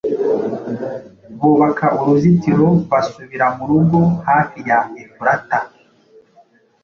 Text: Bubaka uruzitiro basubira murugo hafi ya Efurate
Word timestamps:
Bubaka 1.39 1.85
uruzitiro 1.99 2.67
basubira 2.91 3.45
murugo 3.55 3.99
hafi 4.27 4.57
ya 4.69 4.79
Efurate 5.03 5.57